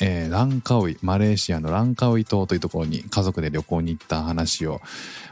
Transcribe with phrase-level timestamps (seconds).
[0.00, 4.80] えーランカウイ、マレーシアのランカウイ島というところに家族で旅行に行った話を、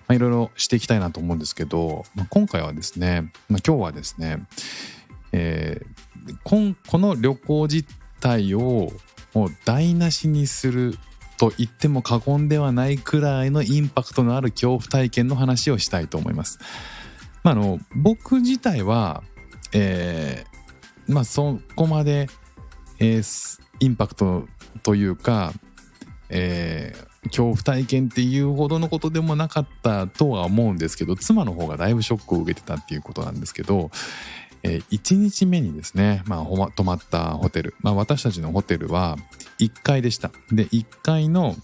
[0.09, 4.47] まあ、いろいろしていきたいなと思うんですけど、まあ、今回はですね、まあ、今日はですね、
[5.33, 6.07] えー
[6.43, 7.85] こんこの旅行自
[8.19, 8.91] 体を
[9.33, 10.99] もう台無しにする
[11.39, 16.59] と言っても過言ではないくらいのインパクトのある恐怖体験の話をしたいと思います。
[17.45, 19.23] まあ、あの僕自体は、
[19.73, 22.29] えーまあ、そこまで、
[22.99, 24.49] えーインパクト
[24.87, 25.53] というか、
[26.31, 33.91] えー恐怖体験っていうほどのことでもなかったとは思うんですけど妻の方がだいぶショックを受けてたっていうことなんですけど、
[34.63, 39.17] え1日目にですね、まあ、ほま泊まったホテル、まあ、私たちのホテルは
[39.59, 40.31] 1階でした。
[40.53, 41.57] で1階の、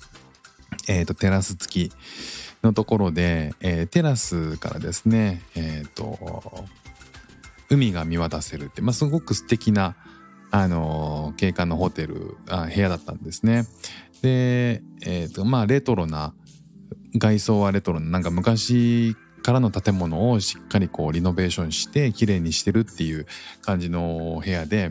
[0.89, 1.93] えー、とテラス付き
[2.65, 6.67] のところで、えーテラスからですねえっ、と
[7.71, 9.95] 海が見渡せるって、まあ、すごく素敵な
[10.53, 13.65] あのー景観のホテルあ部屋だったんですね
[14.23, 16.35] でえっ、とまあレトロな
[17.17, 23.27] 外装はレトロななんか昔からの建物をしっかりこうリノベーションして綺麗にしてるっていう
[23.63, 24.91] 感じの部屋で、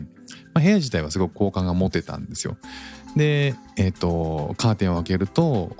[0.52, 2.58] まあ、部屋自体はすごく好感が持てたんですよ。
[3.16, 5.74] で、えっ、とカーテンを開けると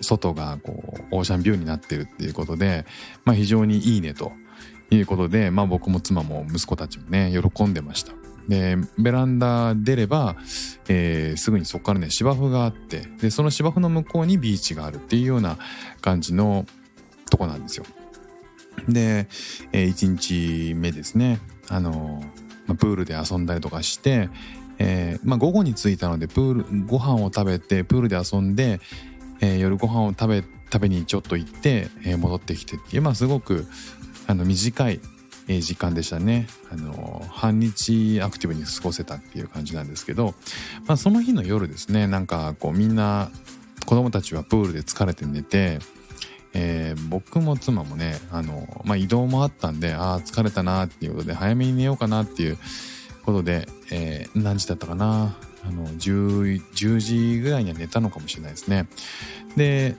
[0.00, 2.86] 外がこうオーシャンビューになってるっていうことで、
[3.24, 4.32] まあ、非常にいいねと
[4.90, 8.17] いうことで、まあ、僕も妻も息子たちもね喜んでました。
[8.48, 10.36] でベランダ出れば、
[10.88, 15.58] えーすぐにそこからね芝生があってでその芝生の向こうにビーチがあるっていうような
[16.00, 16.66] 感じの
[17.30, 17.84] とこなんですよ。
[18.88, 19.28] で、
[19.72, 22.22] え1日目ですねあの、
[22.66, 24.30] まあプールで遊んだりとかして、
[24.78, 28.80] えーまあ、午後に着いたのでプールご飯を食べてプールで遊んで、
[29.40, 33.66] えー夜ご飯を食べ食べにちょっと行って、え戻ってきてっていうまあすごく
[34.26, 35.00] あの短い
[35.48, 36.46] え時間でしたね。
[36.70, 40.34] あの半日アクティブに過ごせたっていう感じなんですけど、
[40.86, 43.30] まあ、その日の夜ですねなんかこうみんな
[43.86, 45.78] 子供たちはプールで疲れて寝て、
[46.52, 52.58] えー僕も妻もねあの、まあ、移動もあったんでああ疲れたなっていうことで早めに寝ようかなっていう
[53.24, 58.86] ことで、えー何時だったかなあの 10, 10時ぐらいには寝たのかもしれないですね。
[59.56, 59.96] で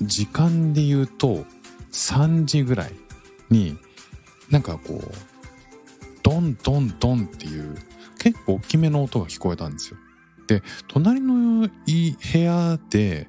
[0.00, 1.44] 時間で言うと
[1.92, 2.92] 3時ぐらい
[3.50, 3.78] に
[4.50, 5.12] なんかこう
[6.22, 7.74] ドンドンドンっていう
[8.18, 9.98] 結構大きめの音が聞こえたんですよ。
[10.46, 13.28] で隣のい部屋で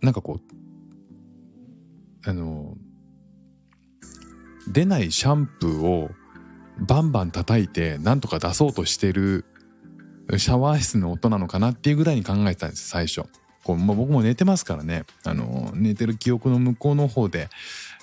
[0.00, 2.76] なんかこうあの
[4.68, 6.10] 出ないシャンプーを
[6.78, 9.44] バンバン叩いてなんとか出そうとしてる
[10.38, 13.24] シャワー室の音なのかなっていうぐらいに考えてたんです最初。
[13.64, 15.04] こう、まあ、僕も寝てますからね。
[15.24, 17.48] あの寝てる記憶の向こうの方で、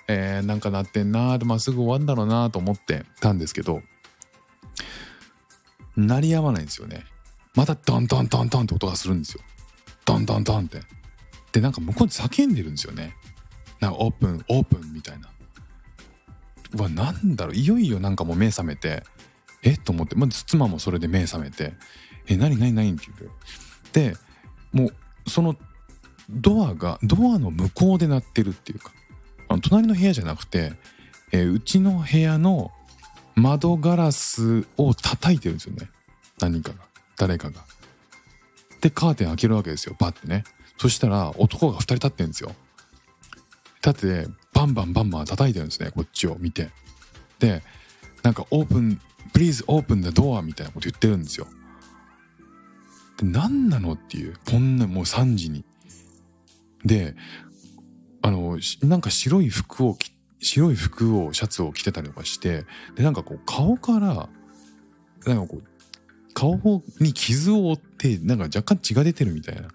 [0.07, 3.81] えーなんか鳴ってんなーでまあすぐ終わるんだろうなと思ってたんですけど
[5.95, 7.05] 鳴りやまないんですよね。
[7.55, 9.41] またドンドンドンドンって音がするんですよ。
[10.05, 10.81] ドンドンドンって。
[11.51, 13.15] でなんか向こうで叫んでるんですよね。
[13.79, 15.29] なんかオープンオープンみたいな。
[16.77, 17.55] うわなんだろう。
[17.55, 19.03] いよいよなんかもう目覚めて
[19.63, 19.71] え？
[19.71, 21.73] っと思って、まず妻もそれで目覚めて
[22.27, 22.57] え何？
[22.57, 22.71] 何？
[22.71, 22.93] 何？
[22.93, 23.31] って言っ
[23.91, 24.17] てで
[24.71, 24.95] もう
[25.29, 25.55] その
[26.29, 28.91] ドアがドアの向こうで鳴ってるっていうか
[29.47, 30.73] あの隣の部屋じゃなくて、
[31.31, 32.71] えーうちの部屋の
[33.35, 35.89] 窓ガラスを叩いてるんですよね。
[36.39, 36.77] 何かが
[37.17, 37.63] 誰かが。
[38.81, 40.43] でカーテン開けるわけですよバッてね。
[40.77, 42.53] そしたら男が2人立ってるんですよ。
[43.85, 46.69] 立ってバンバンバンバン叩いてるんですねこっちを見て。
[47.39, 47.63] で
[48.23, 49.01] なんかオープン
[49.33, 51.47] Please open the door みたいなこと言ってるんですよ。
[53.19, 55.65] で何なのっていうこんなもう3時に。
[56.85, 57.15] で
[58.21, 59.97] あのなんか白い服を
[60.39, 64.29] 白い服をシャツを着てたりとかしてでなんかこう顔から
[65.25, 65.63] なんかこう
[66.33, 69.67] 顔に傷を負ってなんか若干血が出てるみたいな。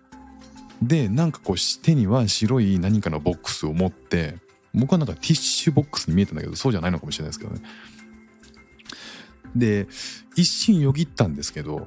[0.83, 4.37] でなんかこう手には白い何かのボックスを持って
[4.75, 7.63] 僕はなんかティッシュボックスに見えたんだけどそうじゃないのかもしれないですけどね。
[9.55, 9.87] で
[10.37, 11.87] 一瞬よぎったんですけど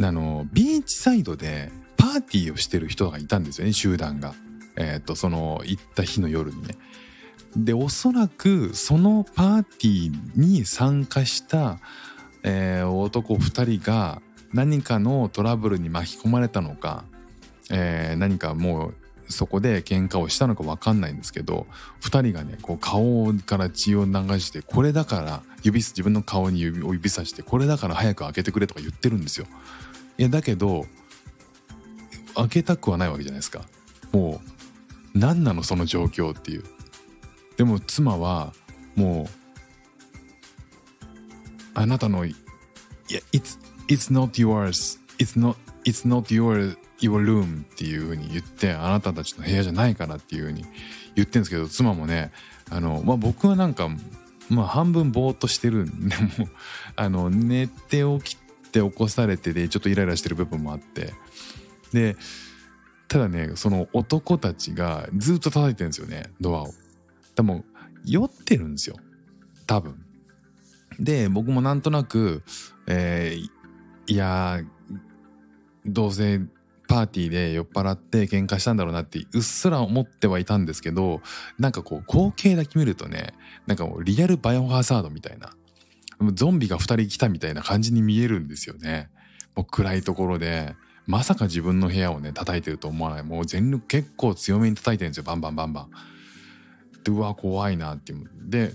[0.00, 4.34] あのビーチサイドでパーティーをしてる人がいたんですよね集団が。
[4.76, 6.74] えっ、とその行った日の夜にね。
[7.56, 11.78] でおそらくそのパーティーに参加した、
[12.42, 14.20] えー男2人が
[14.52, 17.04] 何かのトラブルに巻き込まれたのか、
[17.70, 18.94] えー何かもう
[19.28, 21.66] そこで喧嘩をしたのか分かんないんですけど
[22.02, 29.46] 2人がねこう顔から血を流してこれだから指自分の顔に指を指さしてこれだから早く開けてくれとか言ってるんですよ。
[30.18, 30.86] いやだけど
[32.34, 33.62] 開けたくはないわけじゃないですか。
[34.12, 34.40] も
[35.14, 36.64] う何なのその状況っていう。
[37.56, 38.52] でも妻は
[38.96, 39.44] もう
[41.74, 42.34] あなたのい
[43.10, 50.64] や it's, it's not yours it's not, it's not yours your room っていう風に言ってあなたたちの部屋じゃないからっていう風に
[51.14, 52.32] 言ってるんですけど妻もね
[52.70, 53.88] あの、まあ、僕はなんか
[54.48, 56.48] まあ半分ぼーっとしてるんでもう
[56.96, 58.38] あの寝て起き
[58.70, 61.14] て起こされてでちょっとイライラしてる部分もあって
[61.92, 62.16] で
[63.08, 66.74] ただねその男たちがずっと叩いてるんですよねドアを。
[67.36, 67.64] でも
[68.04, 68.96] 酔ってるんですよ
[69.66, 70.04] 多分。
[71.00, 72.42] で僕もなんとなく、
[72.86, 73.54] えー
[74.06, 74.60] いや
[75.86, 76.40] どうせ
[76.94, 81.22] パーティーで酔っ払って喧嘩したんだろうなってうっすら思ってはいたんですけど
[81.58, 83.34] なんかこう光景だけ見るとね
[83.66, 85.50] なんかもうリアルバイオハザードみたいな
[86.34, 89.10] ゾンビが2人来たみたいな感じに見えるんですよね。
[89.56, 90.76] もう暗いところで
[91.08, 93.24] まさか自分の部屋をね叩いてると思わない。
[93.24, 95.24] もう全力結構強めに叩いてるんですよ。
[95.24, 95.90] バンバンバンバン。
[97.02, 98.12] でうわ怖いなって。
[98.12, 98.74] いうで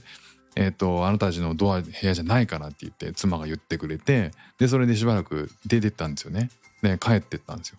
[0.57, 6.49] えっ、とあなたたちのドア部屋じゃないからって言って妻が言ってくれてでそれでしばらく出てったんですよね。
[6.83, 7.77] で帰ってったんですよ。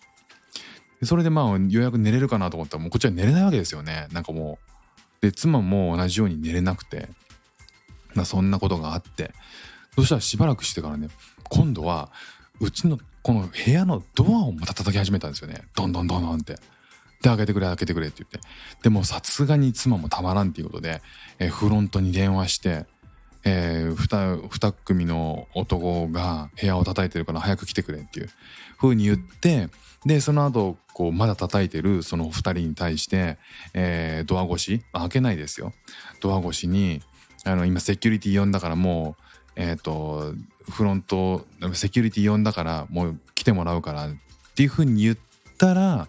[1.03, 4.07] それでまあようやく寝れるかなと思ったらもうこっちは寝れないわけですよね。
[4.11, 4.71] なんかもう。
[5.21, 7.09] で妻も同じように寝れなくて。
[8.13, 9.33] まあそんなことがあって。
[9.95, 11.09] そしたらしばらくしてからね
[11.49, 12.11] 今度は
[12.59, 15.63] うちのこの部屋のドアをまた叩き始めたんですよね。
[15.75, 16.53] どんどんどんどんって。
[17.21, 18.39] で開けてくれ開けてくれって言って。
[18.81, 21.01] でもさすがに妻もたまらんっていうことで、
[21.39, 22.85] えフロントに電話して、
[23.43, 28.29] えー、2, 二組の男が部屋を叩いてるから早く来てくれっていう
[28.77, 29.69] 風に言って
[30.05, 33.37] でその後こうまだ叩いてるその2人に対して、
[33.73, 35.73] えードア越し開けないですよ。
[36.19, 37.01] ドア越しに
[37.45, 39.23] あの今セキュリティ呼んだからもう
[39.55, 40.33] えっ、と
[40.69, 44.11] フロントセキュリティ呼んだからもう来てもらうからっ
[44.55, 45.17] ていう風に言っ
[45.57, 46.07] たら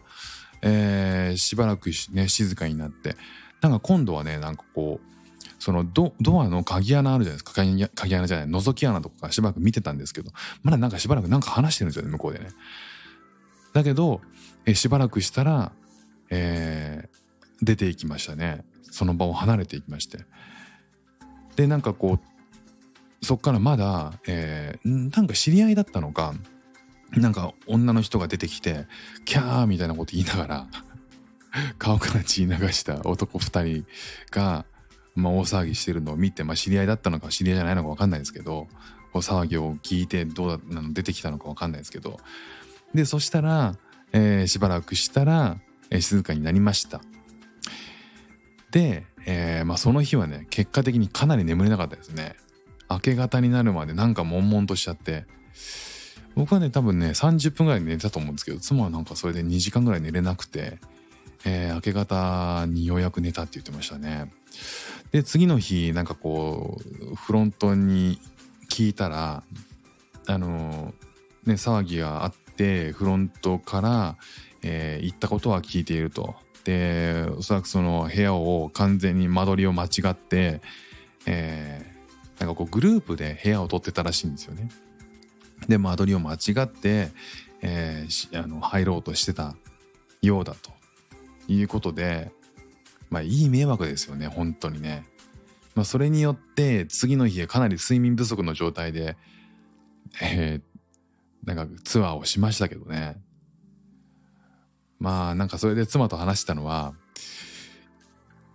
[0.62, 3.17] えーしばらくね静かになって
[3.61, 5.12] なんか今度はねなんかこう
[5.62, 7.53] そのドドアの鍵穴あるじゃないですか。
[7.55, 8.47] 鍵鍵穴じゃない。
[8.49, 10.32] 覗き穴とかしばらく見てたんですけど。
[10.64, 12.49] まだなんかしばらくなんか話してるんですよね向こうでね。
[13.73, 14.20] だけど、
[14.67, 15.70] えしばらくしたら、
[16.31, 18.64] えー出ていきましたね。
[18.91, 20.25] その場を離れていきまして。
[21.55, 26.35] でなんかこうそっからまだ、えーなんか知り合いだったのか。
[27.12, 28.87] なんか女の人が出てきて
[29.26, 30.67] キャーみたいなこと言いながら
[31.79, 33.87] 顔から血流した男2人
[34.32, 34.65] が、
[35.14, 38.69] まあ、大騒ぎしてるのを見て、まあ、知り合いだったのか知り合いじゃないのか分かんないですけど
[39.12, 42.19] こう騒ぎを聞いてどうだなの出てきたのか分かんないですけど。
[42.94, 43.76] でそしたら、
[44.12, 45.59] えーしばらくしたら、
[45.91, 47.00] えー静かになりました。
[48.70, 52.37] で、えーまあ、その日はね結果的にかなり眠れなかったですね。
[52.91, 55.26] 明け方になるまでなんか悶々としちゃって。
[56.35, 60.79] 僕はね多分ね30分ぐらい寝たと思うんですけど妻はなんかそれで2時間ぐらい寝れなくて、
[61.44, 64.33] えー明け方にようやく寝たって言ってましたね。
[65.11, 66.81] で次の日なんかこ
[67.12, 68.19] うフロントに
[68.71, 69.43] 聞いたら
[70.27, 70.94] あの
[71.44, 74.17] ね騒ぎがあってフロントから、
[74.63, 76.34] えー行ったことは聞いていると。
[76.65, 80.61] でおそらくその部屋を完全に間取りを間違って、
[81.27, 81.93] えー
[82.41, 84.69] なんかこうグループで部屋を取ってたらしいんですよね。
[85.69, 87.11] で間取りを間違って、
[87.63, 89.55] えーあの入ろうとしてた
[90.22, 90.70] ようだと。
[91.53, 92.32] いうことで
[93.11, 95.05] まあいい迷惑ですよね本当にね。
[95.75, 99.17] まあ、それによって次の日かなり睡眠不足の状態で、
[100.21, 100.73] えー
[101.44, 103.21] なんかツアーをしましたけどね。
[104.99, 106.94] まあなんかそれで妻と話したのは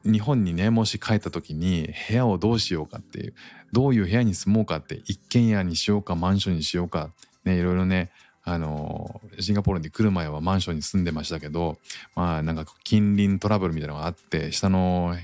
[0.05, 3.33] 日本にねもし帰った時に部屋をどうしようかっていう
[3.73, 7.11] どういう部屋に住もうかって一軒家にしようかマンションにしようか
[7.43, 8.11] ねいろいろね
[8.47, 11.77] あのシンガポールに来る前はマンションに住んでましたけど
[12.15, 15.17] まあなんか近隣トラブルみたいなのがあって下の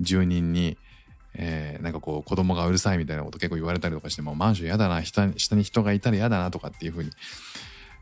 [0.00, 0.76] 住人に、
[1.34, 7.10] えーなんかこう子供がうるさいみたいなこと結構言われたりとかしてもマンション嫌だな下に人がいたら嫌だなとかっていうふうに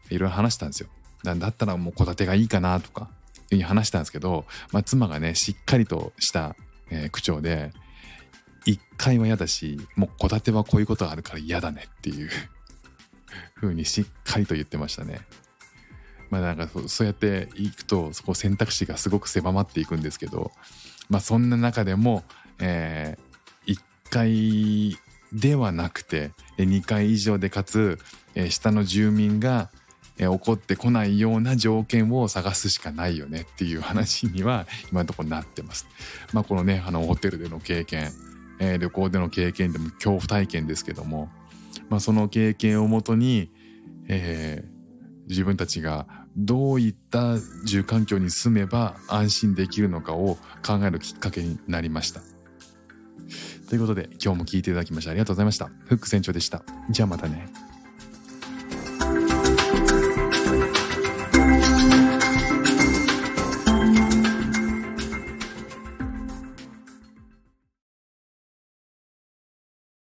[0.09, 0.88] いろいろ話したんですよ。
[1.23, 6.57] だだったらもう戸建てがいいかなとかいうふうに話したんですけど、まあ、妻がねしっかりとした、
[6.91, 7.73] えー口調で
[8.67, 12.31] 1階は嫌だしもう戸建てはこういうことがあるから嫌だねっていう。
[13.54, 15.20] ふうにしっかりと言ってましたね。
[16.30, 20.50] まあなんかそうやっていくとそこ選択肢がすごく狭まっていくんですけど
[21.10, 22.24] まあそんな中でも、
[22.58, 23.18] え
[23.66, 23.78] 1
[24.10, 24.96] 階
[25.32, 27.98] ではなくて2階以上でかつ
[28.34, 29.70] え下の住民が
[30.18, 35.86] え起こってこないような条件を探すしかないよねっていう話には今のところなってます。
[36.32, 38.10] まあこのねあのホテルでの経験、
[38.58, 41.30] えー、旅行での経験でも恐怖体験ですけども、
[41.92, 43.52] まあ、その経験をもとに、
[44.08, 46.06] えー、自分たちが
[46.38, 52.22] どういった住環境に住めば安心できるのかを考えるきっかけになりました。
[53.68, 55.66] ということで今日も聞いていただきましてありがとうございました。
[55.84, 56.64] フック船長でした。
[56.88, 57.46] じゃあまたね。